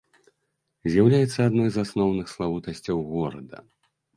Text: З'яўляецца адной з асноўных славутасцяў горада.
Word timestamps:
З'яўляецца 0.93 1.39
адной 1.49 1.69
з 1.75 1.85
асноўных 1.85 2.33
славутасцяў 2.35 2.97
горада. 3.15 3.57